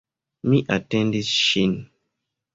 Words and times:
Mi 0.53 0.61
atendis 0.77 1.31
ŝin. 1.43 1.79